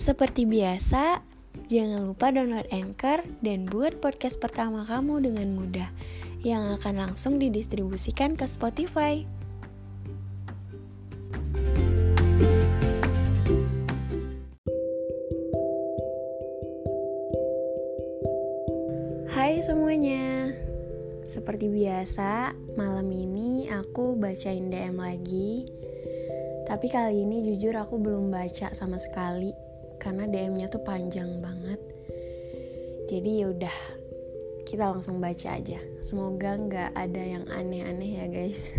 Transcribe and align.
Seperti 0.00 0.48
biasa, 0.48 1.20
jangan 1.68 2.08
lupa 2.08 2.32
download 2.32 2.64
Anchor 2.72 3.20
dan 3.44 3.68
buat 3.68 4.00
podcast 4.00 4.40
pertama 4.40 4.88
kamu 4.88 5.28
dengan 5.28 5.52
mudah 5.52 5.92
yang 6.40 6.72
akan 6.72 7.04
langsung 7.04 7.36
didistribusikan 7.36 8.32
ke 8.32 8.48
Spotify. 8.48 9.28
Hai 19.28 19.60
semuanya. 19.60 20.56
Seperti 21.28 21.68
biasa, 21.68 22.56
malam 22.72 23.04
ini 23.12 23.68
aku 23.68 24.16
bacain 24.16 24.72
DM 24.72 24.96
lagi. 24.96 25.68
Tapi 26.64 26.88
kali 26.88 27.20
ini 27.20 27.52
jujur 27.52 27.76
aku 27.76 28.00
belum 28.00 28.32
baca 28.32 28.72
sama 28.72 28.96
sekali 28.96 29.68
karena 30.00 30.24
DM-nya 30.24 30.72
tuh 30.72 30.80
panjang 30.80 31.44
banget. 31.44 31.76
Jadi 33.12 33.44
ya 33.44 33.52
udah, 33.52 33.76
kita 34.64 34.88
langsung 34.88 35.20
baca 35.20 35.60
aja. 35.60 35.76
Semoga 36.00 36.56
nggak 36.56 36.90
ada 36.96 37.22
yang 37.22 37.44
aneh-aneh 37.52 38.24
ya 38.24 38.26
guys. 38.32 38.72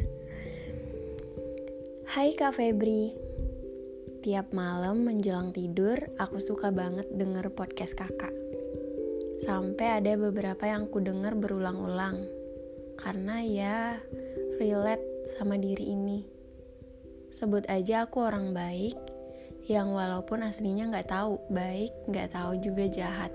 Hai 2.11 2.34
Kak 2.34 2.57
Febri, 2.57 3.13
tiap 4.25 4.49
malam 4.52 5.05
menjelang 5.05 5.53
tidur 5.53 5.95
aku 6.17 6.41
suka 6.41 6.73
banget 6.73 7.05
denger 7.13 7.53
podcast 7.53 7.94
kakak. 7.94 8.33
Sampai 9.39 10.02
ada 10.02 10.17
beberapa 10.17 10.66
yang 10.66 10.89
aku 10.89 10.99
denger 11.05 11.38
berulang-ulang 11.38 12.25
karena 12.97 13.41
ya 13.45 13.77
relate 14.59 15.27
sama 15.27 15.58
diri 15.58 15.91
ini. 15.91 16.19
Sebut 17.31 17.63
aja 17.72 18.05
aku 18.08 18.22
orang 18.22 18.52
baik 18.52 19.11
yang 19.70 19.94
walaupun 19.94 20.42
aslinya 20.42 20.90
nggak 20.90 21.09
tahu 21.12 21.38
baik, 21.52 21.94
nggak 22.09 22.34
tahu 22.34 22.58
juga 22.58 22.90
jahat. 22.90 23.30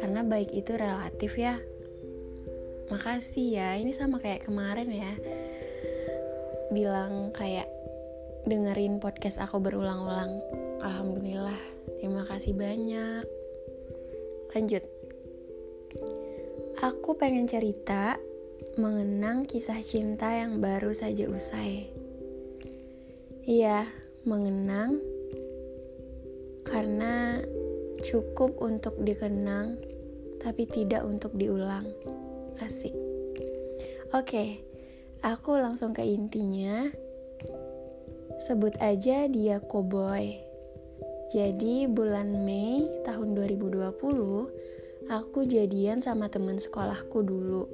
Karena 0.00 0.24
baik 0.24 0.52
itu 0.52 0.72
relatif 0.76 1.36
ya. 1.36 1.60
Makasih 2.88 3.46
ya, 3.54 3.68
ini 3.76 3.92
sama 3.92 4.18
kayak 4.18 4.48
kemarin 4.48 4.88
ya. 4.88 5.12
Bilang 6.72 7.32
kayak 7.36 7.68
dengerin 8.48 8.98
podcast 8.98 9.38
aku 9.38 9.60
berulang-ulang. 9.60 10.40
Alhamdulillah, 10.80 11.60
terima 12.00 12.24
kasih 12.24 12.56
banyak. 12.56 13.24
Lanjut. 14.56 14.84
Aku 16.80 17.12
pengen 17.20 17.44
cerita 17.44 18.16
mengenang 18.80 19.44
kisah 19.44 19.84
cinta 19.84 20.32
yang 20.32 20.64
baru 20.64 20.96
saja 20.96 21.28
usai. 21.28 21.92
Iya, 23.44 23.84
mengenang 24.24 25.09
karena 26.70 27.42
cukup 28.06 28.56
untuk 28.62 28.96
dikenang, 29.02 29.76
tapi 30.38 30.64
tidak 30.70 31.02
untuk 31.04 31.34
diulang. 31.36 31.90
Asik. 32.62 32.94
Oke, 34.14 34.62
aku 35.20 35.58
langsung 35.58 35.92
ke 35.92 36.06
intinya. 36.06 36.86
Sebut 38.40 38.72
aja 38.80 39.28
dia 39.28 39.60
Cowboy. 39.60 40.40
Jadi 41.30 41.86
bulan 41.86 42.42
Mei 42.42 42.88
tahun 43.06 43.38
2020, 43.38 45.10
aku 45.12 45.46
jadian 45.46 46.02
sama 46.02 46.26
temen 46.26 46.58
sekolahku 46.58 47.22
dulu. 47.22 47.70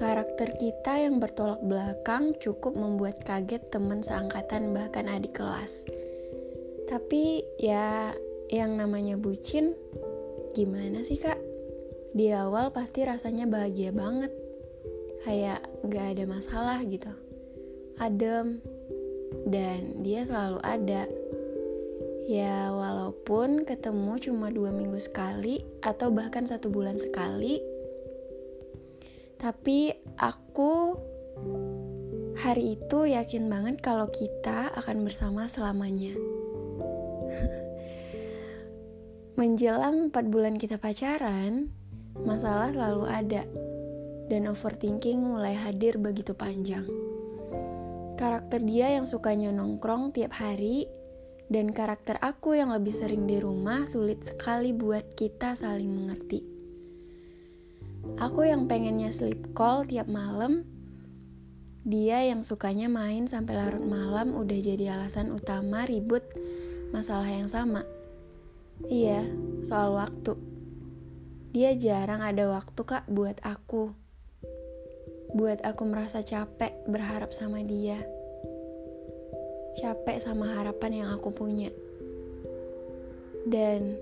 Karakter 0.00 0.56
kita 0.56 0.98
yang 0.98 1.20
bertolak 1.20 1.60
belakang 1.60 2.32
cukup 2.40 2.72
membuat 2.74 3.20
kaget 3.22 3.68
teman 3.68 4.00
seangkatan 4.00 4.72
bahkan 4.72 5.06
adik 5.06 5.36
kelas. 5.36 5.84
Tapi 6.92 7.40
ya 7.56 8.12
yang 8.52 8.76
namanya 8.76 9.16
bucin 9.16 9.72
gimana 10.52 11.00
sih 11.00 11.16
kak? 11.16 11.40
Di 12.12 12.28
awal 12.36 12.68
pasti 12.68 13.00
rasanya 13.00 13.48
bahagia 13.48 13.96
banget. 13.96 14.28
Kayak 15.24 15.64
gak 15.88 16.12
ada 16.12 16.24
masalah 16.28 16.84
gitu. 16.84 17.08
Adem. 17.96 18.60
Dan 19.48 20.04
dia 20.04 20.20
selalu 20.28 20.60
ada. 20.60 21.08
Ya 22.28 22.68
walaupun 22.68 23.64
ketemu 23.64 24.20
cuma 24.20 24.52
dua 24.52 24.68
minggu 24.68 25.00
sekali 25.00 25.64
atau 25.80 26.12
bahkan 26.12 26.44
satu 26.44 26.68
bulan 26.68 27.00
sekali. 27.00 27.56
Tapi 29.40 29.96
aku 30.20 30.92
hari 32.36 32.76
itu 32.76 33.08
yakin 33.08 33.48
banget 33.48 33.80
kalau 33.80 34.12
kita 34.12 34.68
akan 34.76 35.08
bersama 35.08 35.48
selamanya. 35.48 36.41
Menjelang 39.40 40.12
4 40.12 40.32
bulan 40.32 40.60
kita 40.60 40.76
pacaran, 40.76 41.72
masalah 42.20 42.72
selalu 42.72 43.04
ada 43.08 43.42
dan 44.28 44.48
overthinking 44.48 45.20
mulai 45.20 45.56
hadir 45.56 45.96
begitu 45.96 46.36
panjang. 46.36 46.84
Karakter 48.16 48.62
dia 48.62 48.94
yang 48.94 49.08
sukanya 49.08 49.50
nongkrong 49.50 50.14
tiap 50.14 50.36
hari 50.36 50.86
dan 51.52 51.74
karakter 51.74 52.16
aku 52.22 52.56
yang 52.56 52.72
lebih 52.72 52.94
sering 52.94 53.28
di 53.28 53.42
rumah 53.42 53.84
sulit 53.84 54.24
sekali 54.24 54.72
buat 54.72 55.12
kita 55.12 55.52
saling 55.52 55.90
mengerti. 55.90 56.40
Aku 58.18 58.46
yang 58.46 58.66
pengennya 58.66 59.14
sleep 59.14 59.54
call 59.54 59.86
tiap 59.86 60.10
malam, 60.10 60.66
dia 61.82 62.22
yang 62.22 62.46
sukanya 62.46 62.86
main 62.86 63.26
sampai 63.26 63.58
larut 63.58 63.82
malam 63.82 64.38
udah 64.38 64.54
jadi 64.54 64.94
alasan 64.94 65.34
utama 65.34 65.82
ribut 65.82 66.22
masalah 66.92 67.26
yang 67.26 67.48
sama. 67.48 67.82
Iya, 68.86 69.24
soal 69.64 69.96
waktu. 69.96 70.36
Dia 71.52 71.76
jarang 71.76 72.20
ada 72.20 72.48
waktu 72.48 72.80
kak 72.84 73.08
buat 73.08 73.40
aku. 73.44 73.92
Buat 75.32 75.64
aku 75.64 75.88
merasa 75.88 76.20
capek 76.20 76.72
berharap 76.84 77.32
sama 77.32 77.64
dia. 77.64 77.96
Capek 79.80 80.20
sama 80.20 80.52
harapan 80.60 81.04
yang 81.04 81.08
aku 81.16 81.32
punya. 81.32 81.72
Dan 83.48 83.96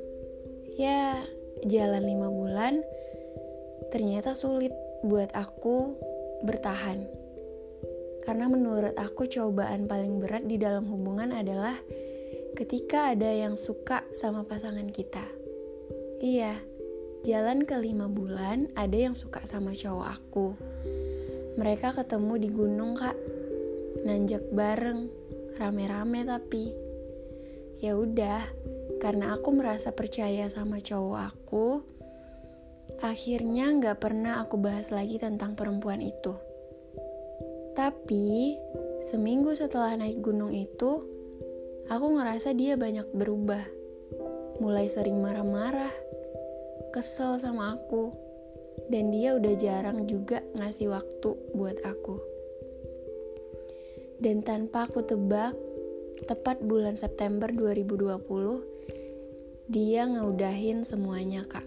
ya 0.74 1.22
jalan 1.66 2.02
lima 2.02 2.26
bulan 2.26 2.82
ternyata 3.94 4.34
sulit 4.34 4.74
buat 5.06 5.30
aku 5.34 5.94
bertahan. 6.42 7.06
Karena 8.26 8.46
menurut 8.46 8.94
aku 8.98 9.26
cobaan 9.30 9.86
paling 9.90 10.22
berat 10.22 10.46
di 10.46 10.58
dalam 10.60 10.86
hubungan 10.86 11.34
adalah 11.34 11.74
ketika 12.60 13.16
ada 13.16 13.32
yang 13.32 13.56
suka 13.56 14.04
sama 14.12 14.44
pasangan 14.44 14.92
kita. 14.92 15.24
Iya, 16.20 16.60
jalan 17.24 17.64
ke 17.64 17.72
lima 17.80 18.04
bulan 18.04 18.68
ada 18.76 19.00
yang 19.00 19.16
suka 19.16 19.48
sama 19.48 19.72
cowok 19.72 20.08
aku. 20.20 20.52
Mereka 21.56 21.96
ketemu 21.96 22.36
di 22.36 22.48
gunung 22.52 22.92
kak, 23.00 23.16
nanjak 24.04 24.44
bareng, 24.52 25.08
rame-rame 25.56 26.20
tapi. 26.28 26.68
Ya 27.80 27.96
udah, 27.96 28.44
karena 29.00 29.40
aku 29.40 29.56
merasa 29.56 29.96
percaya 29.96 30.44
sama 30.52 30.84
cowok 30.84 31.20
aku, 31.32 31.80
akhirnya 33.00 33.72
nggak 33.72 34.04
pernah 34.04 34.44
aku 34.44 34.60
bahas 34.60 34.92
lagi 34.92 35.16
tentang 35.16 35.56
perempuan 35.56 36.04
itu. 36.04 36.36
Tapi, 37.72 38.60
seminggu 39.00 39.56
setelah 39.56 39.96
naik 39.96 40.20
gunung 40.20 40.52
itu, 40.52 41.19
aku 41.90 42.06
ngerasa 42.14 42.54
dia 42.54 42.78
banyak 42.78 43.10
berubah. 43.10 43.66
Mulai 44.62 44.86
sering 44.86 45.18
marah-marah, 45.18 45.90
kesel 46.94 47.42
sama 47.42 47.74
aku, 47.74 48.14
dan 48.86 49.10
dia 49.10 49.34
udah 49.34 49.54
jarang 49.58 50.06
juga 50.06 50.46
ngasih 50.54 50.94
waktu 50.94 51.30
buat 51.52 51.82
aku. 51.82 52.16
Dan 54.22 54.46
tanpa 54.46 54.86
aku 54.86 55.02
tebak, 55.02 55.58
tepat 56.30 56.62
bulan 56.62 56.94
September 56.94 57.50
2020, 57.50 58.14
dia 59.72 60.06
ngeudahin 60.06 60.86
semuanya 60.86 61.42
kak. 61.48 61.64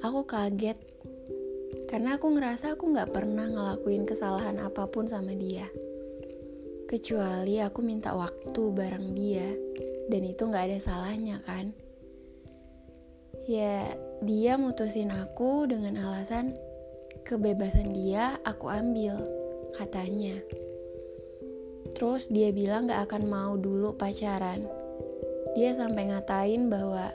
Aku 0.00 0.24
kaget, 0.24 0.78
karena 1.90 2.16
aku 2.16 2.30
ngerasa 2.32 2.78
aku 2.78 2.94
gak 2.94 3.10
pernah 3.10 3.50
ngelakuin 3.50 4.06
kesalahan 4.06 4.62
apa 4.62 4.86
pun 4.86 5.10
sama 5.10 5.34
dia. 5.34 5.66
Kecuali 6.86 7.58
aku 7.58 7.82
minta 7.82 8.14
waktu 8.14 8.62
bareng 8.70 9.10
dia, 9.10 9.50
dan 10.06 10.22
itu 10.22 10.46
gak 10.46 10.70
ada 10.70 10.78
salahnya 10.78 11.42
kan? 11.42 11.74
Ya, 13.50 13.90
dia 14.22 14.54
mutusin 14.54 15.10
aku 15.10 15.66
dengan 15.66 15.98
alasan 15.98 16.54
kebebasan 17.26 17.90
dia 17.90 18.38
aku 18.46 18.70
ambil, 18.70 19.18
katanya. 19.74 20.38
Terus 21.98 22.30
dia 22.30 22.54
bilang 22.54 22.86
gak 22.86 23.10
akan 23.10 23.26
mau 23.26 23.58
dulu 23.58 23.98
pacaran. 23.98 24.62
Dia 25.58 25.74
sampai 25.74 26.14
ngatain 26.14 26.70
bahwa 26.70 27.10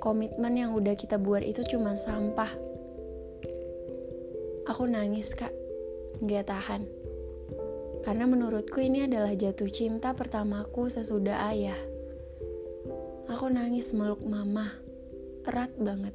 komitmen 0.00 0.56
yang 0.56 0.72
udah 0.72 0.96
kita 0.96 1.20
buat 1.20 1.44
itu 1.44 1.60
cuma 1.68 1.92
sampah. 1.92 2.56
Aku 4.64 4.88
nangis 4.88 5.36
kak, 5.36 5.52
gak 6.24 6.48
tahan. 6.48 7.03
Karena 8.04 8.28
menurutku 8.28 8.84
ini 8.84 9.08
adalah 9.08 9.32
jatuh 9.32 9.72
cinta 9.72 10.12
pertamaku 10.12 10.92
sesudah 10.92 11.48
ayah. 11.48 11.80
Aku 13.32 13.48
nangis 13.48 13.96
meluk 13.96 14.20
mama. 14.28 14.68
Erat 15.48 15.72
banget. 15.80 16.12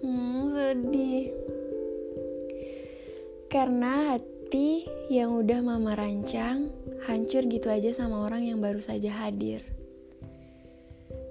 Hmm, 0.00 0.56
sedih. 0.56 1.36
Karena 3.52 4.16
hati 4.16 4.88
yang 5.12 5.36
udah 5.36 5.60
mama 5.60 5.92
rancang 5.92 6.72
hancur 7.04 7.44
gitu 7.44 7.68
aja 7.68 7.92
sama 7.92 8.24
orang 8.24 8.48
yang 8.48 8.64
baru 8.64 8.80
saja 8.80 9.12
hadir. 9.12 9.60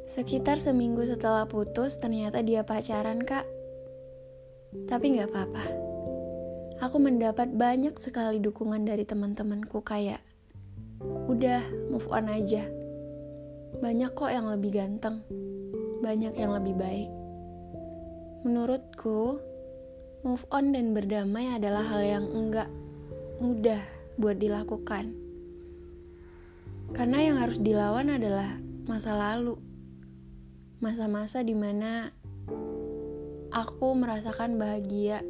Sekitar 0.06 0.62
seminggu 0.62 1.01
setelah 1.09 1.50
putus, 1.50 1.97
ternyata 1.97 2.45
dia 2.45 2.62
pacaran, 2.62 3.25
Kak. 3.25 3.50
Tapi 4.85 5.18
gak 5.18 5.33
apa-apa. 5.33 5.82
Aku 6.83 7.00
mendapat 7.00 7.56
banyak 7.56 7.95
sekali 7.95 8.44
dukungan 8.44 8.83
dari 8.83 9.07
teman-temanku 9.07 9.80
kayak, 9.88 10.19
udah 11.31 11.63
move 11.88 12.12
on 12.12 12.27
aja 12.27 12.68
banyak 13.83 14.15
kok 14.15 14.31
yang 14.31 14.47
lebih 14.47 14.71
ganteng, 14.80 15.25
banyak 16.00 16.31
yang 16.39 16.56
lebih 16.56 16.71
baik. 16.77 17.09
Menurutku, 18.47 19.44
move 20.24 20.45
on 20.56 20.71
dan 20.71 20.95
berdamai 20.95 21.51
adalah 21.51 21.83
hal 21.83 22.00
yang 22.00 22.25
enggak 22.31 22.69
mudah 23.41 23.83
buat 24.15 24.38
dilakukan. 24.38 25.12
Karena 26.94 27.18
yang 27.27 27.38
harus 27.41 27.57
dilawan 27.57 28.13
adalah 28.13 28.62
masa 28.85 29.18
lalu. 29.18 29.57
Masa-masa 30.80 31.41
di 31.41 31.56
mana 31.57 32.13
aku 33.50 33.95
merasakan 33.97 34.56
bahagia. 34.56 35.25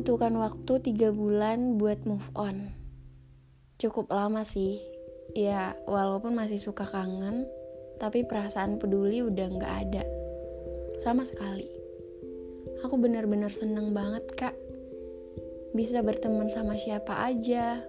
Membutuhkan 0.00 0.32
waktu 0.40 0.80
tiga 0.80 1.12
bulan 1.12 1.76
buat 1.76 2.08
move 2.08 2.24
on. 2.32 2.72
Cukup 3.76 4.08
lama 4.08 4.48
sih, 4.48 4.80
ya 5.36 5.76
walaupun 5.84 6.32
masih 6.32 6.56
suka 6.56 6.88
kangen 6.88 7.44
tapi 8.00 8.24
perasaan 8.24 8.80
peduli 8.80 9.20
udah 9.20 9.60
nggak 9.60 9.74
ada. 9.84 10.00
Sama 11.04 11.20
sekali. 11.28 11.68
Aku 12.80 12.96
benar-benar 12.96 13.52
seneng 13.52 13.92
banget 13.92 14.24
kak. 14.40 14.56
Bisa 15.76 16.00
berteman 16.00 16.48
sama 16.48 16.80
siapa 16.80 17.20
aja. 17.20 17.84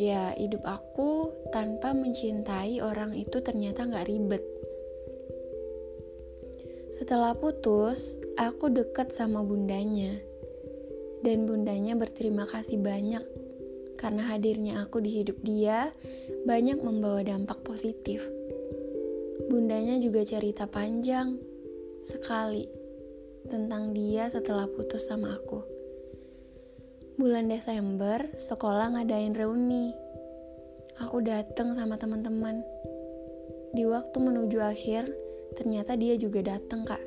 Ya 0.00 0.32
hidup 0.40 0.64
aku 0.64 1.36
tanpa 1.52 1.92
mencintai 1.92 2.80
orang 2.80 3.12
itu 3.12 3.44
ternyata 3.44 3.84
nggak 3.84 4.08
ribet. 4.08 4.44
Setelah 6.96 7.36
putus 7.36 8.16
aku 8.40 8.72
deket 8.72 9.12
sama 9.12 9.44
bundanya 9.44 10.29
dan 11.20 11.44
bundanya 11.44 11.96
berterima 11.96 12.48
kasih 12.48 12.80
banyak 12.80 13.22
karena 14.00 14.24
hadirnya 14.32 14.80
aku 14.80 15.04
di 15.04 15.20
hidup 15.20 15.36
dia 15.44 15.92
banyak 16.48 16.80
membawa 16.80 17.20
dampak 17.20 17.60
positif. 17.60 18.24
Bundanya 19.52 20.00
juga 20.00 20.24
cerita 20.24 20.64
panjang 20.64 21.36
sekali 22.00 22.64
tentang 23.44 23.92
dia 23.92 24.24
setelah 24.32 24.64
putus 24.64 25.04
sama 25.04 25.36
aku. 25.36 25.60
Bulan 27.20 27.52
Desember, 27.52 28.24
sekolah 28.40 28.96
ngadain 28.96 29.36
reuni. 29.36 29.92
Aku 31.04 31.20
dateng 31.20 31.76
sama 31.76 32.00
teman-teman. 32.00 32.64
Di 33.76 33.84
waktu 33.84 34.16
menuju 34.16 34.56
akhir, 34.56 35.12
ternyata 35.60 36.00
dia 36.00 36.16
juga 36.16 36.40
dateng, 36.56 36.88
Kak. 36.88 37.04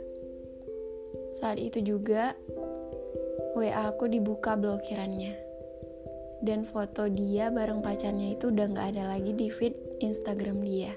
Saat 1.33 1.57
itu 1.57 1.81
juga, 1.81 2.37
WA 3.53 3.93
aku 3.93 4.09
dibuka 4.09 4.57
blokirannya 4.57 5.53
dan 6.43 6.67
foto 6.67 7.07
dia 7.07 7.47
bareng 7.47 7.79
pacarnya 7.79 8.35
itu 8.35 8.51
udah 8.51 8.67
gak 8.75 8.87
ada 8.93 9.15
lagi 9.15 9.31
di 9.31 9.47
feed 9.47 9.73
Instagram 10.03 10.59
dia. 10.67 10.91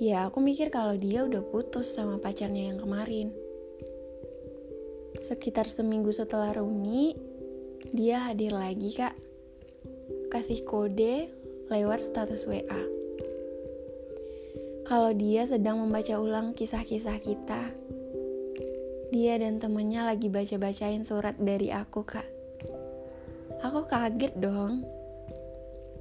Ya 0.00 0.26
aku 0.26 0.40
mikir 0.40 0.72
kalau 0.72 0.96
dia 0.96 1.22
udah 1.28 1.44
putus 1.52 1.92
sama 1.92 2.16
pacarnya 2.16 2.72
yang 2.72 2.80
kemarin. 2.80 3.30
Sekitar 5.20 5.68
seminggu 5.68 6.10
setelah 6.10 6.56
reuni, 6.56 7.14
dia 7.92 8.24
hadir 8.26 8.56
lagi 8.56 8.90
kak. 8.96 9.14
Kasih 10.32 10.64
kode 10.64 11.28
lewat 11.68 12.00
status 12.00 12.48
WA. 12.48 12.82
Kalau 14.88 15.14
dia 15.14 15.46
sedang 15.46 15.78
membaca 15.78 16.18
ulang 16.18 16.56
kisah-kisah 16.56 17.20
kita, 17.22 17.70
dia 19.12 19.36
dan 19.36 19.60
temennya 19.60 20.08
lagi 20.08 20.32
baca-bacain 20.32 21.04
surat 21.04 21.36
dari 21.36 21.68
aku 21.68 22.00
kak 22.00 22.42
Aku 23.62 23.86
kaget 23.86 24.34
dong. 24.42 24.82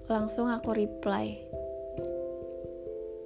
Langsung 0.10 0.50
aku 0.50 0.74
reply. 0.74 1.38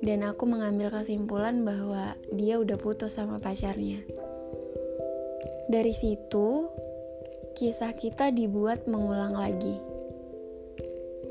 Dan 0.04 0.28
aku 0.28 0.44
mengambil 0.44 0.92
kesimpulan 0.92 1.64
bahwa 1.64 2.20
dia 2.36 2.60
udah 2.60 2.76
putus 2.76 3.16
sama 3.16 3.40
pacarnya. 3.40 4.04
Dari 5.72 5.96
situ, 5.96 6.68
kisah 7.56 7.96
kita 7.96 8.28
dibuat 8.36 8.92
mengulang 8.92 9.40
lagi. 9.40 9.80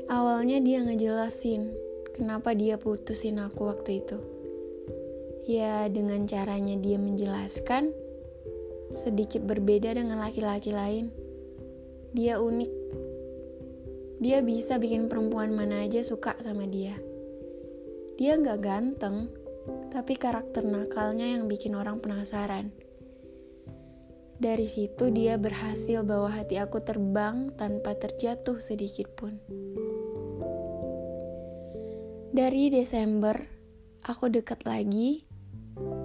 Awalnya 0.09 0.65
dia 0.65 0.81
ngejelasin 0.81 1.77
kenapa 2.17 2.57
dia 2.57 2.81
putusin 2.81 3.37
aku 3.37 3.69
waktu 3.69 4.01
itu. 4.01 4.17
Ya, 5.45 5.85
dengan 5.93 6.25
caranya 6.25 6.73
dia 6.73 6.97
menjelaskan 6.97 7.93
sedikit 8.93 9.41
berbeda 9.47 9.97
dengan 9.97 10.21
laki-laki 10.21 10.69
lain. 10.69 11.09
Dia 12.13 12.37
unik 12.37 12.71
dia 14.15 14.39
bisa 14.39 14.79
bikin 14.79 15.11
perempuan 15.11 15.51
mana 15.51 15.83
aja 15.83 15.99
suka 15.99 16.39
sama 16.39 16.63
dia. 16.63 16.95
Dia 18.15 18.39
nggak 18.39 18.59
ganteng, 18.63 19.27
tapi 19.91 20.15
karakter 20.15 20.63
nakalnya 20.63 21.35
yang 21.35 21.51
bikin 21.51 21.75
orang 21.75 21.99
penasaran. 21.99 22.71
Dari 24.39 24.67
situ 24.71 25.11
dia 25.11 25.35
berhasil 25.35 26.03
bawa 26.03 26.31
hati 26.31 26.59
aku 26.59 26.79
terbang 26.83 27.51
tanpa 27.59 27.95
terjatuh 27.95 28.59
sedikit 28.63 29.11
pun. 29.15 29.39
Dari 32.35 32.67
Desember, 32.67 33.35
aku 34.03 34.27
dekat 34.27 34.63
lagi. 34.67 35.23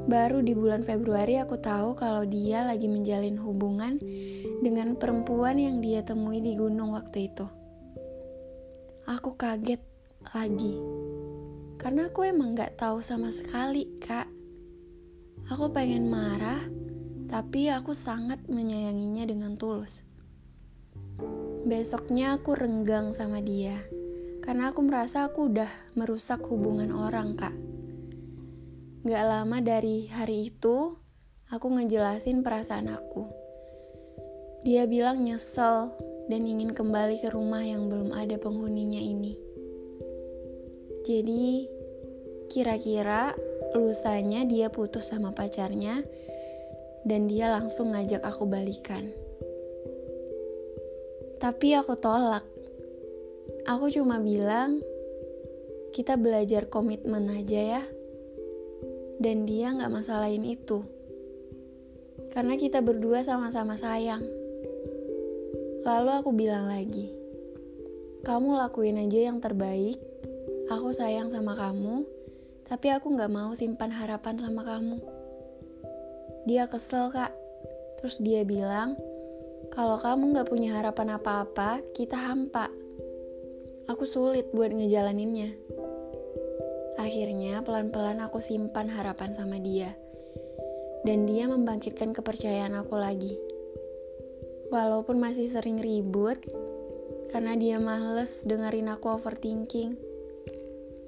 Baru 0.09 0.41
di 0.41 0.55
bulan 0.55 0.87
Februari 0.87 1.37
aku 1.43 1.59
tahu 1.59 1.99
kalau 1.99 2.25
dia 2.25 2.63
lagi 2.63 2.87
menjalin 2.87 3.37
hubungan 3.41 3.99
dengan 4.63 4.97
perempuan 4.97 5.59
yang 5.59 5.83
dia 5.83 6.07
temui 6.07 6.39
di 6.41 6.57
gunung 6.57 6.95
waktu 6.95 7.33
itu 7.33 7.61
aku 9.11 9.35
kaget 9.35 9.83
lagi. 10.31 10.79
Karena 11.75 12.07
aku 12.07 12.23
emang 12.23 12.55
gak 12.55 12.79
tahu 12.79 13.03
sama 13.03 13.35
sekali, 13.35 13.91
Kak. 13.99 14.31
Aku 15.51 15.75
pengen 15.75 16.07
marah, 16.07 16.63
tapi 17.27 17.67
aku 17.67 17.91
sangat 17.91 18.39
menyayanginya 18.47 19.27
dengan 19.27 19.59
tulus. 19.59 20.07
Besoknya 21.67 22.39
aku 22.39 22.55
renggang 22.55 23.11
sama 23.11 23.43
dia, 23.43 23.83
karena 24.47 24.71
aku 24.71 24.87
merasa 24.87 25.27
aku 25.27 25.51
udah 25.51 25.71
merusak 25.99 26.47
hubungan 26.47 26.95
orang, 26.95 27.35
Kak. 27.35 27.57
Gak 29.01 29.25
lama 29.25 29.65
dari 29.65 30.13
hari 30.13 30.53
itu, 30.53 30.93
aku 31.49 31.67
ngejelasin 31.73 32.45
perasaan 32.45 32.93
aku. 32.93 33.25
Dia 34.61 34.85
bilang 34.85 35.25
nyesel 35.25 35.97
dan 36.29 36.45
ingin 36.45 36.77
kembali 36.77 37.17
ke 37.17 37.33
rumah 37.33 37.65
yang 37.65 37.89
belum 37.89 38.13
ada 38.13 38.37
penghuninya 38.37 39.01
ini. 39.01 39.41
Jadi, 41.09 41.65
kira-kira 42.53 43.33
lusanya 43.73 44.45
dia 44.45 44.69
putus 44.69 45.09
sama 45.09 45.33
pacarnya 45.33 46.05
dan 47.09 47.25
dia 47.25 47.49
langsung 47.49 47.97
ngajak 47.97 48.21
aku 48.21 48.45
balikan. 48.45 49.09
Tapi 51.41 51.73
aku 51.73 51.97
tolak. 51.97 52.45
Aku 53.65 53.89
cuma 53.89 54.21
bilang, 54.21 54.85
kita 55.97 56.21
belajar 56.21 56.69
komitmen 56.69 57.33
aja 57.33 57.81
ya. 57.81 57.83
Dan 59.21 59.45
dia 59.45 59.77
gak 59.77 59.93
masalahin 59.93 60.49
itu. 60.49 60.81
Karena 62.33 62.57
kita 62.57 62.81
berdua 62.81 63.21
sama-sama 63.21 63.77
sayang. 63.77 64.25
Lalu 65.85 66.11
aku 66.13 66.31
bilang 66.33 66.73
lagi, 66.73 67.13
kamu 68.25 68.61
lakuin 68.61 69.01
aja 69.01 69.33
yang 69.33 69.41
terbaik, 69.41 69.97
aku 70.69 70.93
sayang 70.93 71.33
sama 71.33 71.57
kamu, 71.57 72.05
tapi 72.69 72.93
aku 72.93 73.17
gak 73.17 73.33
mau 73.33 73.57
simpan 73.57 73.89
harapan 73.89 74.37
sama 74.37 74.61
kamu. 74.61 75.01
Dia 76.45 76.69
kesel 76.69 77.09
kak, 77.09 77.33
terus 78.01 78.21
dia 78.21 78.45
bilang, 78.45 78.97
kalau 79.73 79.97
kamu 79.97 80.37
gak 80.37 80.49
punya 80.53 80.77
harapan 80.77 81.17
apa-apa, 81.17 81.81
kita 81.97 82.17
hampa. 82.17 82.69
Aku 83.89 84.05
sulit 84.05 84.53
buat 84.53 84.69
ngejalaninnya. 84.69 85.80
Akhirnya 87.01 87.65
pelan-pelan 87.65 88.21
aku 88.21 88.45
simpan 88.45 88.93
harapan 88.93 89.33
sama 89.33 89.57
dia. 89.57 89.97
Dan 91.01 91.25
dia 91.25 91.49
membangkitkan 91.49 92.13
kepercayaan 92.13 92.77
aku 92.77 93.01
lagi. 93.01 93.41
Walaupun 94.69 95.17
masih 95.17 95.49
sering 95.49 95.81
ribut, 95.81 96.37
karena 97.33 97.57
dia 97.57 97.81
males 97.81 98.45
dengerin 98.45 98.93
aku 98.93 99.17
overthinking. 99.17 99.97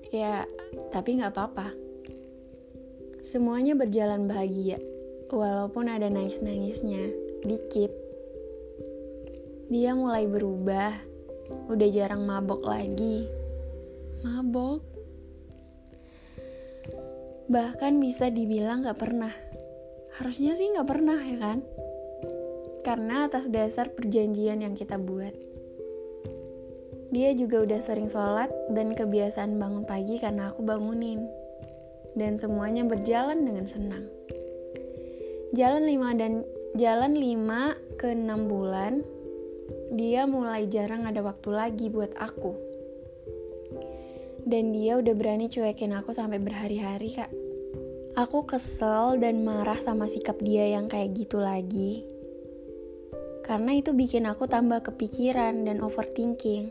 Ya, 0.08 0.48
tapi 0.96 1.20
nggak 1.20 1.36
apa-apa. 1.36 1.76
Semuanya 3.20 3.76
berjalan 3.76 4.24
bahagia, 4.24 4.80
walaupun 5.28 5.92
ada 5.92 6.08
nangis-nangisnya, 6.08 7.12
dikit. 7.44 7.92
Dia 9.68 9.92
mulai 9.92 10.24
berubah, 10.24 10.96
udah 11.68 11.88
jarang 11.92 12.24
mabok 12.24 12.64
lagi. 12.64 13.28
Mabok? 14.24 14.91
Bahkan 17.52 18.00
bisa 18.00 18.32
dibilang 18.32 18.80
gak 18.88 18.96
pernah. 18.96 19.28
Harusnya 20.16 20.56
sih 20.56 20.72
gak 20.72 20.88
pernah 20.88 21.20
ya 21.20 21.36
kan? 21.36 21.60
Karena 22.80 23.28
atas 23.28 23.52
dasar 23.52 23.92
perjanjian 23.92 24.64
yang 24.64 24.72
kita 24.72 24.96
buat. 24.96 25.36
Dia 27.12 27.36
juga 27.36 27.60
udah 27.60 27.76
sering 27.76 28.08
sholat 28.08 28.48
dan 28.72 28.96
kebiasaan 28.96 29.60
bangun 29.60 29.84
pagi 29.84 30.16
karena 30.16 30.48
aku 30.48 30.64
bangunin. 30.64 31.28
Dan 32.16 32.40
semuanya 32.40 32.88
berjalan 32.88 33.44
dengan 33.44 33.68
senang. 33.68 34.08
Jalan 35.52 35.84
5 35.84 36.16
dan 36.16 36.32
jalan 36.80 37.12
5 37.12 38.00
ke 38.00 38.16
6 38.16 38.48
bulan, 38.48 39.04
dia 39.92 40.24
mulai 40.24 40.64
jarang 40.72 41.04
ada 41.04 41.20
waktu 41.20 41.52
lagi 41.52 41.92
buat 41.92 42.16
aku 42.16 42.72
dan 44.42 44.74
dia 44.74 44.98
udah 44.98 45.14
berani 45.14 45.46
cuekin 45.46 45.94
aku 45.94 46.10
sampai 46.10 46.42
berhari-hari 46.42 47.14
kak. 47.14 47.41
Aku 48.12 48.44
kesel 48.44 49.16
dan 49.24 49.40
marah 49.40 49.80
sama 49.80 50.04
sikap 50.04 50.36
dia 50.44 50.68
yang 50.68 50.84
kayak 50.84 51.16
gitu 51.16 51.40
lagi. 51.40 52.04
Karena 53.40 53.72
itu 53.72 53.96
bikin 53.96 54.28
aku 54.28 54.44
tambah 54.44 54.84
kepikiran 54.84 55.64
dan 55.64 55.80
overthinking. 55.80 56.68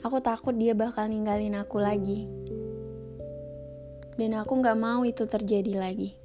Aku 0.00 0.24
takut 0.24 0.56
dia 0.56 0.72
bakal 0.72 1.12
ninggalin 1.12 1.60
aku 1.60 1.76
lagi. 1.84 2.24
Dan 4.16 4.32
aku 4.32 4.64
gak 4.64 4.80
mau 4.80 5.04
itu 5.04 5.28
terjadi 5.28 5.76
lagi. 5.76 6.16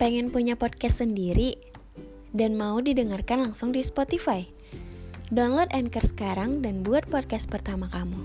Pengen 0.00 0.32
punya 0.32 0.56
podcast 0.56 1.04
sendiri? 1.04 1.74
dan 2.34 2.58
mau 2.58 2.82
didengarkan 2.82 3.46
langsung 3.46 3.70
di 3.70 3.80
Spotify. 3.80 4.42
Download 5.32 5.72
Anchor 5.72 6.04
sekarang 6.04 6.60
dan 6.60 6.84
buat 6.84 7.08
podcast 7.08 7.48
pertama 7.48 7.88
kamu. 7.88 8.20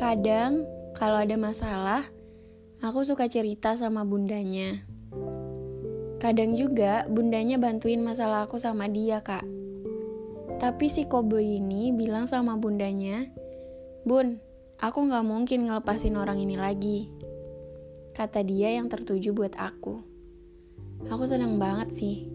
Kadang, 0.00 0.64
kalau 0.96 1.20
ada 1.20 1.36
masalah, 1.36 2.08
aku 2.80 3.04
suka 3.04 3.28
cerita 3.28 3.76
sama 3.76 4.00
bundanya. 4.08 4.80
Kadang 6.24 6.56
juga, 6.56 7.04
bundanya 7.04 7.60
bantuin 7.60 8.00
masalah 8.00 8.48
aku 8.48 8.56
sama 8.56 8.88
dia, 8.88 9.20
Kak. 9.20 9.44
Tapi 10.56 10.88
si 10.88 11.04
Kobo 11.04 11.36
ini 11.36 11.92
bilang 11.92 12.24
sama 12.24 12.56
bundanya, 12.56 13.28
Bun, 14.08 14.40
aku 14.80 15.04
gak 15.04 15.24
mungkin 15.28 15.68
ngelepasin 15.68 16.16
orang 16.16 16.40
ini 16.40 16.56
lagi 16.56 17.12
kata 18.10 18.44
dia 18.44 18.76
yang 18.76 18.90
tertuju 18.92 19.32
buat 19.32 19.56
aku. 19.56 20.09
Aku 21.08 21.24
senang 21.24 21.56
banget 21.56 21.88
sih. 21.94 22.28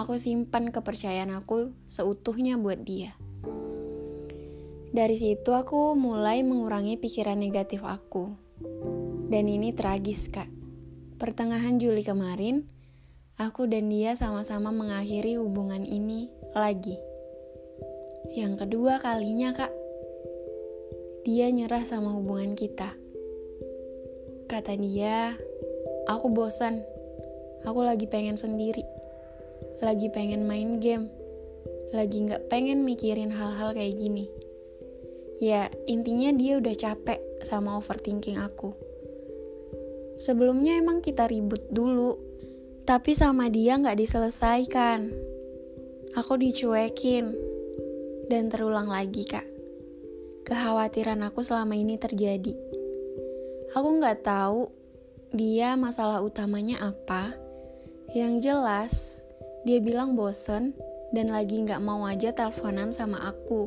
Aku 0.00 0.16
simpan 0.16 0.72
kepercayaan 0.72 1.34
aku 1.36 1.76
seutuhnya 1.84 2.56
buat 2.56 2.80
dia. 2.80 3.12
Dari 4.94 5.16
situ 5.18 5.52
aku 5.52 5.92
mulai 5.92 6.40
mengurangi 6.40 6.96
pikiran 6.96 7.36
negatif 7.36 7.84
aku. 7.84 8.32
Dan 9.28 9.50
ini 9.50 9.74
tragis, 9.76 10.32
Kak. 10.32 10.48
Pertengahan 11.20 11.76
Juli 11.76 12.00
kemarin, 12.00 12.64
aku 13.36 13.68
dan 13.68 13.90
dia 13.90 14.14
sama-sama 14.16 14.70
mengakhiri 14.70 15.36
hubungan 15.36 15.82
ini 15.82 16.30
lagi. 16.54 16.96
Yang 18.32 18.64
kedua 18.64 19.02
kalinya, 19.02 19.52
Kak. 19.52 19.74
Dia 21.26 21.50
nyerah 21.50 21.82
sama 21.82 22.14
hubungan 22.14 22.54
kita 22.54 23.04
Kata 24.44 24.76
dia, 24.76 25.32
aku 26.04 26.28
bosan. 26.28 26.84
Aku 27.64 27.80
lagi 27.80 28.04
pengen 28.04 28.36
sendiri. 28.36 28.84
Lagi 29.80 30.12
pengen 30.12 30.44
main 30.44 30.78
game. 30.80 31.08
Lagi 31.92 32.24
gak 32.28 32.48
pengen 32.52 32.84
mikirin 32.84 33.32
hal-hal 33.32 33.72
kayak 33.72 33.96
gini. 33.96 34.28
Ya, 35.42 35.72
intinya 35.88 36.30
dia 36.32 36.60
udah 36.60 36.74
capek 36.76 37.20
sama 37.42 37.76
overthinking 37.80 38.38
aku. 38.38 38.72
Sebelumnya 40.20 40.78
emang 40.78 41.02
kita 41.02 41.26
ribut 41.26 41.66
dulu, 41.74 42.16
tapi 42.86 43.16
sama 43.18 43.50
dia 43.50 43.80
gak 43.80 43.98
diselesaikan. 43.98 45.10
Aku 46.14 46.38
dicuekin, 46.38 47.34
dan 48.30 48.48
terulang 48.48 48.86
lagi 48.86 49.26
kak. 49.26 49.44
Kekhawatiran 50.44 51.24
aku 51.24 51.40
selama 51.40 51.72
ini 51.72 51.96
terjadi 51.96 52.52
Aku 53.74 53.98
nggak 53.98 54.22
tahu 54.22 54.70
dia 55.34 55.74
masalah 55.74 56.22
utamanya 56.22 56.78
apa. 56.94 57.34
Yang 58.14 58.46
jelas, 58.46 58.94
dia 59.66 59.82
bilang 59.82 60.14
bosen 60.14 60.70
dan 61.10 61.34
lagi 61.34 61.58
nggak 61.66 61.82
mau 61.82 62.06
aja 62.06 62.30
teleponan 62.30 62.94
sama 62.94 63.18
aku. 63.26 63.66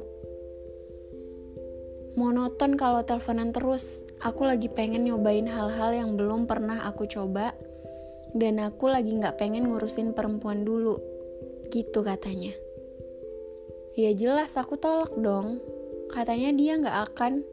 Monoton 2.15 2.79
kalau 2.79 3.03
teleponan 3.03 3.51
terus. 3.51 4.07
Aku 4.23 4.47
lagi 4.47 4.71
pengen 4.71 5.03
nyobain 5.03 5.43
hal-hal 5.51 5.91
yang 5.91 6.15
belum 6.15 6.47
pernah 6.47 6.87
aku 6.87 7.11
coba. 7.11 7.51
Dan 8.31 8.63
aku 8.63 8.87
lagi 8.87 9.19
nggak 9.19 9.35
pengen 9.35 9.67
ngurusin 9.67 10.15
perempuan 10.15 10.63
dulu. 10.63 10.95
Gitu 11.67 11.99
katanya. 11.99 12.55
Ya 13.99 14.15
jelas 14.15 14.55
aku 14.55 14.79
tolak 14.79 15.11
dong. 15.19 15.59
Katanya 16.07 16.55
dia 16.55 16.79
nggak 16.79 16.97
akan 17.11 17.43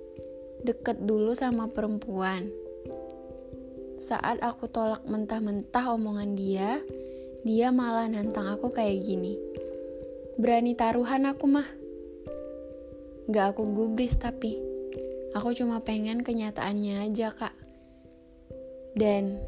deket 0.62 1.02
dulu 1.02 1.34
sama 1.34 1.66
perempuan. 1.74 2.54
Saat 4.04 4.44
aku 4.44 4.68
tolak 4.68 5.00
mentah-mentah 5.08 5.96
omongan 5.96 6.36
dia, 6.36 6.76
dia 7.40 7.72
malah 7.72 8.04
nantang 8.04 8.52
aku 8.52 8.68
kayak 8.68 9.00
gini. 9.00 9.40
Berani 10.36 10.76
taruhan 10.76 11.24
aku 11.24 11.48
mah. 11.48 11.64
Gak 13.32 13.56
aku 13.56 13.64
gubris 13.64 14.20
tapi, 14.20 14.60
aku 15.32 15.56
cuma 15.56 15.80
pengen 15.80 16.20
kenyataannya 16.20 17.08
aja 17.08 17.32
kak. 17.32 17.56
Dan, 18.92 19.40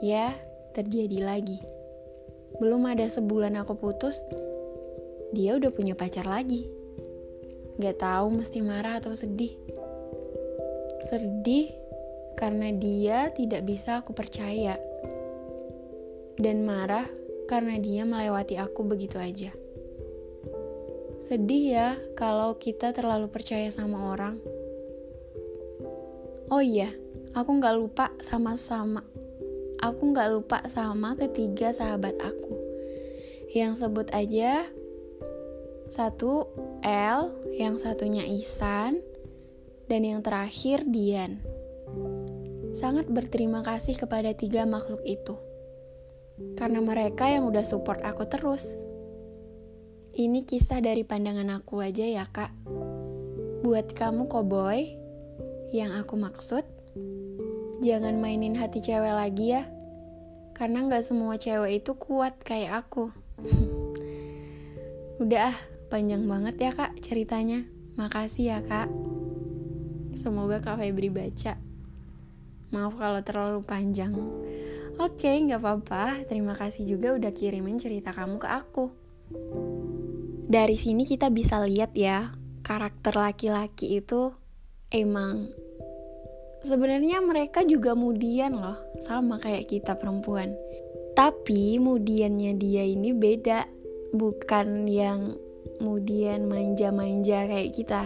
ya 0.00 0.32
terjadi 0.72 1.20
lagi. 1.20 1.60
Belum 2.56 2.80
ada 2.88 3.04
sebulan 3.04 3.52
aku 3.60 3.76
putus, 3.76 4.24
dia 5.36 5.60
udah 5.60 5.68
punya 5.76 5.92
pacar 5.92 6.24
lagi. 6.24 6.64
Gak 7.76 8.00
tahu 8.00 8.32
mesti 8.32 8.64
marah 8.64 8.96
atau 8.96 9.12
sedih 9.12 9.52
sedih 11.00 11.72
karena 12.40 12.72
dia 12.72 13.28
tidak 13.28 13.68
bisa 13.68 14.00
aku 14.00 14.16
percaya, 14.16 14.80
dan 16.40 16.64
marah 16.64 17.04
karena 17.44 17.76
dia 17.76 18.08
melewati 18.08 18.56
aku 18.56 18.80
begitu 18.88 19.20
aja. 19.20 19.52
Sedih 21.20 21.64
ya 21.76 21.88
kalau 22.16 22.56
kita 22.56 22.96
terlalu 22.96 23.28
percaya 23.28 23.68
sama 23.68 24.16
orang. 24.16 24.40
Oh 26.48 26.64
iya, 26.64 26.96
aku 27.36 27.60
nggak 27.60 27.76
lupa 27.76 28.06
sama-sama. 28.24 29.04
Aku 29.84 30.16
nggak 30.16 30.28
lupa 30.32 30.58
sama 30.64 31.20
ketiga 31.20 31.76
sahabat 31.76 32.16
aku. 32.24 32.56
Yang 33.52 33.84
sebut 33.84 34.08
aja 34.16 34.64
satu 35.92 36.48
L, 36.86 37.36
yang 37.52 37.76
satunya 37.76 38.24
Isan, 38.24 39.04
dan 39.90 40.00
yang 40.06 40.22
terakhir 40.24 40.86
Dian. 40.86 41.42
Sangat 42.70 43.10
berterima 43.10 43.66
kasih 43.66 43.98
kepada 43.98 44.30
tiga 44.30 44.62
makhluk 44.62 45.02
itu. 45.02 45.34
Karena 46.54 46.78
mereka 46.78 47.26
yang 47.26 47.50
udah 47.50 47.66
support 47.66 48.00
aku 48.06 48.24
terus. 48.30 48.64
Ini 50.14 50.46
kisah 50.46 50.82
dari 50.82 51.02
pandangan 51.02 51.62
aku 51.62 51.82
aja 51.82 52.02
ya 52.06 52.26
kak. 52.30 52.54
Buat 53.66 53.92
kamu 53.92 54.30
koboy, 54.30 54.86
yang 55.70 55.94
aku 55.94 56.18
maksud, 56.18 56.64
jangan 57.84 58.18
mainin 58.18 58.56
hati 58.56 58.82
cewek 58.82 59.14
lagi 59.14 59.54
ya. 59.58 59.68
Karena 60.54 60.86
gak 60.90 61.06
semua 61.06 61.38
cewek 61.38 61.84
itu 61.84 61.92
kuat 61.94 62.38
kayak 62.42 62.86
aku. 62.86 63.10
Udah 65.22 65.52
ah, 65.52 65.56
panjang 65.92 66.24
banget 66.26 66.56
ya 66.58 66.70
kak 66.72 66.98
ceritanya. 67.02 67.66
Makasih 67.98 68.44
ya 68.56 68.58
kak. 68.64 68.88
Semoga 70.10 70.58
Kak 70.58 70.82
Febri 70.82 71.06
baca. 71.06 71.69
Maaf 72.70 72.94
kalau 72.94 73.20
terlalu 73.22 73.60
panjang. 73.66 74.14
Oke, 75.00 75.32
nggak 75.32 75.58
apa-apa. 75.58 76.28
Terima 76.28 76.54
kasih 76.54 76.86
juga 76.86 77.16
udah 77.16 77.32
kirimin 77.34 77.80
cerita 77.80 78.14
kamu 78.14 78.36
ke 78.38 78.48
aku. 78.48 78.84
Dari 80.50 80.74
sini 80.74 81.06
kita 81.06 81.30
bisa 81.30 81.62
lihat 81.62 81.94
ya, 81.94 82.34
karakter 82.66 83.14
laki-laki 83.14 84.02
itu 84.02 84.34
emang 84.90 85.50
sebenarnya 86.66 87.22
mereka 87.22 87.62
juga 87.62 87.94
mudian 87.94 88.58
loh, 88.58 88.78
sama 89.02 89.38
kayak 89.38 89.70
kita 89.70 89.94
perempuan. 89.94 90.54
Tapi 91.14 91.78
kemudiannya 91.78 92.54
dia 92.58 92.86
ini 92.86 93.14
beda, 93.14 93.66
bukan 94.14 94.86
yang 94.86 95.34
kemudian 95.78 96.46
manja-manja 96.46 97.46
kayak 97.46 97.72
kita. 97.74 98.02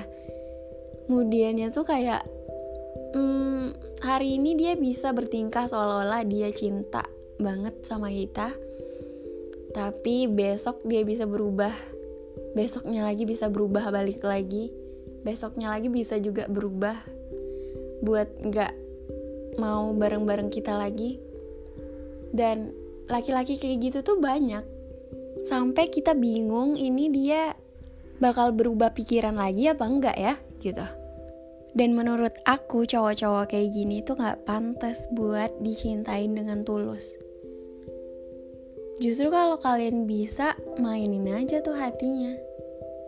Kemudiannya 1.05 1.69
tuh 1.73 1.85
kayak 1.85 2.25
hmm, 3.15 3.65
hari 4.03 4.37
ini 4.37 4.59
dia 4.59 4.75
bisa 4.75 5.15
bertingkah 5.15 5.71
seolah-olah 5.71 6.27
dia 6.27 6.51
cinta 6.51 7.07
banget 7.39 7.87
sama 7.87 8.11
kita. 8.11 8.51
Tapi 9.75 10.27
besok 10.27 10.83
dia 10.87 11.07
bisa 11.07 11.25
berubah. 11.27 11.75
Besoknya 12.55 13.07
lagi 13.07 13.27
bisa 13.27 13.47
berubah 13.51 13.91
balik 13.91 14.23
lagi. 14.23 14.71
Besoknya 15.23 15.73
lagi 15.73 15.89
bisa 15.89 16.19
juga 16.19 16.47
berubah 16.51 16.95
buat 18.05 18.29
nggak 18.43 18.73
mau 19.59 19.95
bareng-bareng 19.95 20.51
kita 20.51 20.75
lagi. 20.75 21.19
Dan 22.35 22.75
laki-laki 23.07 23.59
kayak 23.59 23.79
gitu 23.79 23.99
tuh 24.03 24.19
banyak 24.19 24.63
sampai 25.45 25.91
kita 25.93 26.17
bingung 26.17 26.79
ini 26.79 27.11
dia 27.13 27.53
bakal 28.23 28.55
berubah 28.55 28.95
pikiran 28.97 29.37
lagi 29.37 29.69
apa 29.69 29.85
enggak 29.85 30.17
ya 30.17 30.35
gitu 30.63 31.04
dan 31.75 31.91
menurut 31.99 32.31
aku 32.47 32.87
cowok-cowok 32.87 33.51
kayak 33.51 33.75
gini 33.75 33.99
tuh 34.07 34.15
gak 34.15 34.47
pantas 34.47 35.11
buat 35.11 35.51
dicintain 35.59 36.31
dengan 36.39 36.63
tulus. 36.63 37.19
Justru 39.03 39.27
kalau 39.27 39.59
kalian 39.59 40.07
bisa 40.07 40.55
mainin 40.79 41.27
aja 41.27 41.59
tuh 41.59 41.75
hatinya. 41.75 42.31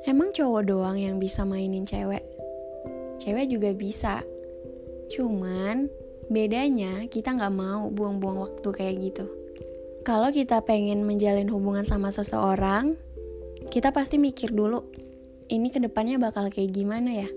Emang 0.03 0.35
cowok 0.35 0.63
doang 0.67 0.99
yang 0.99 1.23
bisa 1.23 1.47
mainin 1.47 1.87
cewek? 1.87 2.27
Cewek 3.23 3.47
juga 3.55 3.71
bisa. 3.71 4.27
Cuman 5.15 5.87
bedanya 6.27 7.07
kita 7.07 7.39
gak 7.39 7.55
mau 7.55 7.87
buang-buang 7.87 8.43
waktu 8.43 8.69
kayak 8.75 8.95
gitu. 8.99 9.27
Kalau 10.03 10.31
kita 10.35 10.63
pengen 10.67 11.07
menjalin 11.07 11.51
hubungan 11.51 11.87
sama 11.87 12.11
seseorang, 12.11 12.99
kita 13.71 13.95
pasti 13.95 14.19
mikir 14.19 14.55
dulu, 14.55 14.87
ini 15.51 15.71
ke 15.71 15.79
depannya 15.79 16.19
bakal 16.19 16.51
kayak 16.51 16.75
gimana 16.75 17.27
ya? 17.27 17.31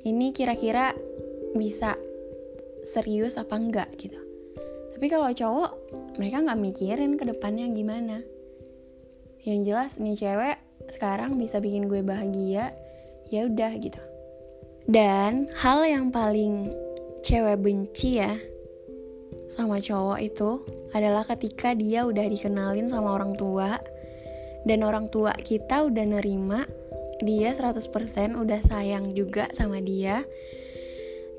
Ini 0.00 0.32
kira-kira 0.32 0.96
bisa 1.52 1.96
serius 2.86 3.36
apa 3.36 3.56
enggak 3.56 3.92
gitu. 4.00 4.16
Tapi 4.96 5.06
kalau 5.08 5.32
cowok, 5.32 5.72
mereka 6.16 6.44
nggak 6.44 6.60
mikirin 6.60 7.16
ke 7.16 7.24
depannya 7.28 7.68
gimana. 7.72 8.20
Yang 9.44 9.60
jelas 9.72 9.92
nih 9.96 10.16
cewek 10.16 10.58
sekarang 10.92 11.40
bisa 11.40 11.60
bikin 11.60 11.88
gue 11.88 12.04
bahagia, 12.04 12.72
ya 13.32 13.48
udah 13.48 13.72
gitu. 13.80 14.00
Dan 14.88 15.48
hal 15.56 15.84
yang 15.84 16.12
paling 16.12 16.72
cewek 17.20 17.60
benci 17.60 18.20
ya 18.20 18.36
sama 19.50 19.82
cowok 19.82 20.18
itu 20.22 20.62
adalah 20.94 21.26
ketika 21.26 21.74
dia 21.74 22.06
udah 22.06 22.26
dikenalin 22.26 22.86
sama 22.86 23.18
orang 23.18 23.34
tua 23.34 23.78
dan 24.64 24.80
orang 24.86 25.10
tua 25.10 25.34
kita 25.34 25.86
udah 25.90 26.06
nerima 26.06 26.64
dia 27.20 27.52
100% 27.52 28.36
udah 28.36 28.60
sayang 28.64 29.12
juga 29.12 29.48
sama 29.52 29.80
dia. 29.84 30.24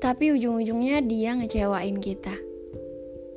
Tapi 0.02 0.34
ujung-ujungnya 0.34 1.02
dia 1.06 1.34
ngecewain 1.38 1.98
kita. 2.02 2.34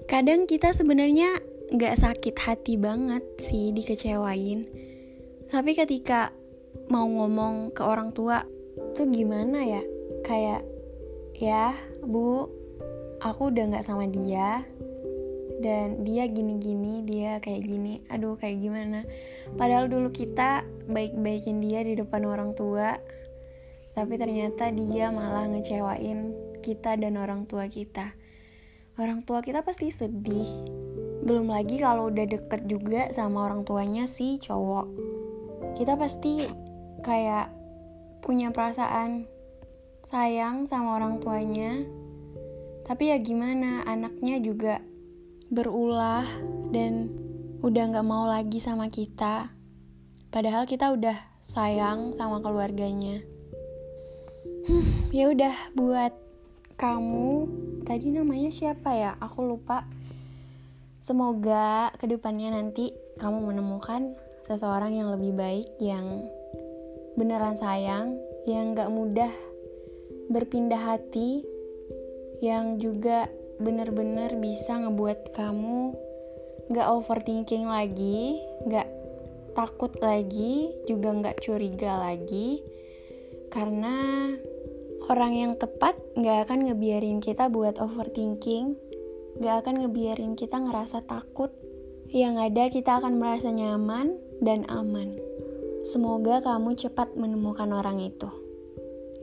Kadang 0.05 0.45
kita 0.49 0.73
sebenarnya 0.73 1.41
gak 1.73 1.97
sakit 1.97 2.35
hati 2.37 2.77
banget 2.77 3.25
sih 3.41 3.73
dikecewain. 3.73 4.69
Tapi 5.49 5.71
ketika 5.77 6.33
mau 6.89 7.05
ngomong 7.05 7.73
ke 7.73 7.81
orang 7.81 8.13
tua 8.13 8.45
tuh 8.93 9.09
gimana 9.09 9.61
ya? 9.65 9.83
Kayak 10.25 10.61
ya 11.37 11.73
bu 12.05 12.49
aku 13.21 13.49
udah 13.49 13.63
nggak 13.73 13.85
sama 13.85 14.05
dia. 14.09 14.65
Dan 15.55 16.05
dia 16.05 16.29
gini-gini 16.29 17.01
dia 17.05 17.41
kayak 17.41 17.65
gini. 17.65 18.01
Aduh 18.10 18.38
kayak 18.38 18.62
gimana? 18.62 19.05
Padahal 19.58 19.89
dulu 19.89 20.13
kita 20.13 20.65
baik-baikin 20.89 21.62
dia 21.62 21.82
di 21.82 21.98
depan 21.98 22.26
orang 22.26 22.54
tua. 22.54 22.98
Tapi 23.95 24.13
ternyata 24.19 24.69
dia 24.76 25.10
malah 25.10 25.48
ngecewain 25.48 26.36
kita 26.60 27.00
dan 27.00 27.15
orang 27.15 27.48
tua 27.48 27.69
kita. 27.71 28.12
Orang 28.95 29.24
tua 29.24 29.43
kita 29.43 29.63
pasti 29.63 29.91
sedih. 29.91 30.48
Belum 31.26 31.50
lagi 31.50 31.82
kalau 31.82 32.12
udah 32.12 32.26
deket 32.28 32.67
juga 32.69 33.10
sama 33.12 33.50
orang 33.50 33.67
tuanya 33.67 34.08
si 34.08 34.38
cowok. 34.39 34.88
Kita 35.76 36.00
pasti 36.00 36.45
kayak 37.04 37.52
punya 38.24 38.50
perasaan 38.56 39.28
sayang 40.06 40.69
sama 40.69 41.02
orang 41.02 41.17
tuanya. 41.19 41.82
Tapi 42.86 43.10
ya 43.10 43.17
gimana, 43.17 43.82
anaknya 43.89 44.38
juga 44.38 44.82
berulah 45.50 46.26
dan 46.69 47.10
udah 47.65 47.84
gak 47.89 48.06
mau 48.06 48.30
lagi 48.30 48.62
sama 48.62 48.93
kita. 48.93 49.50
Padahal 50.36 50.67
kita 50.67 50.91
udah 50.91 51.15
sayang 51.48 52.12
sama 52.12 52.43
keluarganya. 52.43 53.24
Ya 55.15 55.32
udah 55.32 55.56
buat 55.80 56.12
kamu 56.76 57.48
tadi 57.88 58.12
namanya 58.12 58.52
siapa 58.52 58.91
ya? 58.91 59.15
Aku 59.24 59.48
lupa. 59.48 59.88
Semoga 61.00 61.88
ke 61.95 62.12
depannya 62.12 62.52
nanti 62.52 62.91
kamu 63.15 63.48
menemukan 63.48 64.12
seseorang 64.43 65.00
yang 65.00 65.15
lebih 65.15 65.39
baik, 65.39 65.71
yang 65.80 66.28
beneran 67.15 67.56
sayang, 67.56 68.19
yang 68.43 68.76
gak 68.76 68.91
mudah 68.91 69.32
berpindah 70.28 70.84
hati 70.84 71.48
yang 72.43 72.76
juga 72.76 73.32
bener-bener 73.56 74.36
bisa 74.36 74.84
ngebuat 74.84 75.32
kamu 75.32 75.95
gak 76.76 76.91
overthinking 76.91 77.71
lagi, 77.71 78.43
gak 78.67 78.94
takut 79.56 79.96
lagi, 80.04 80.70
juga 80.86 81.15
gak 81.15 81.41
curiga 81.41 81.98
lagi, 81.98 82.62
karena 83.50 84.30
orang 85.08 85.34
yang 85.34 85.54
tepat 85.56 85.96
gak 86.20 86.50
akan 86.50 86.70
ngebiarin 86.70 87.24
kita 87.24 87.48
buat 87.48 87.80
overthinking, 87.80 88.76
gak 89.39 89.65
akan 89.65 89.88
ngebiarin 89.88 90.36
kita 90.36 90.60
ngerasa 90.60 91.08
takut. 91.08 91.56
Yang 92.12 92.36
ada 92.38 92.63
kita 92.70 92.91
akan 93.02 93.18
merasa 93.18 93.50
nyaman 93.50 94.13
dan 94.44 94.68
aman. 94.70 95.18
Semoga 95.82 96.44
kamu 96.44 96.78
cepat 96.78 97.18
menemukan 97.18 97.72
orang 97.74 97.98
itu. 98.04 98.30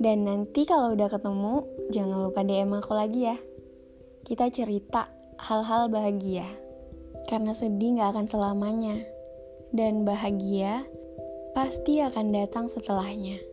Dan 0.02 0.26
nanti 0.26 0.66
kalau 0.66 0.96
udah 0.96 1.06
ketemu, 1.06 1.62
jangan 1.94 2.18
lupa 2.26 2.42
DM 2.42 2.74
aku 2.74 2.92
lagi 2.96 3.20
ya. 3.30 3.38
Kita 4.26 4.50
cerita 4.50 5.12
hal-hal 5.38 5.92
bahagia. 5.92 6.46
Karena 7.30 7.54
sedih 7.54 8.02
gak 8.02 8.18
akan 8.18 8.26
selamanya. 8.26 9.11
Dan 9.72 10.04
bahagia 10.04 10.84
pasti 11.56 12.04
akan 12.04 12.32
datang 12.36 12.68
setelahnya. 12.68 13.51